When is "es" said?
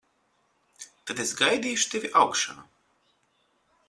1.25-1.33